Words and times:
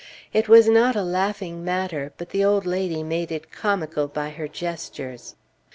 It 0.33 0.49
was 0.49 0.67
not 0.67 0.95
a 0.95 1.03
laughing 1.03 1.63
matter; 1.63 2.11
but 2.17 2.29
the 2.31 2.43
old 2.43 2.65
lady 2.65 3.03
made 3.03 3.31
it 3.31 3.51
comical 3.51 4.07
by 4.07 4.31
her 4.31 4.47
gestures. 4.47 5.35